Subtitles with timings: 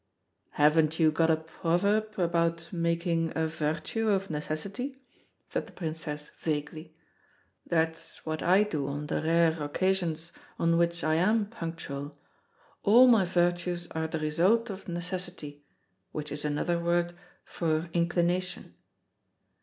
[0.53, 4.97] "Haven't you got a proverb about making a virtue of necessity?"
[5.47, 6.95] said the Princess vaguely.
[7.67, 12.17] "That's what I do on the rare occasions on which I am punctual.
[12.81, 15.61] All my virtues are the result of necessity,
[16.11, 17.13] which is another word
[17.45, 18.73] for inclination."